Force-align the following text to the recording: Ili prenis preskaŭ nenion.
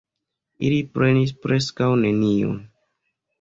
Ili 0.69 0.79
prenis 0.95 1.33
preskaŭ 1.43 1.91
nenion. 2.07 2.57